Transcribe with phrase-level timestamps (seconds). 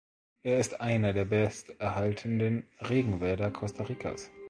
[0.41, 4.31] Er ist einer der besterhaltenen Regenwälder Costa Ricas.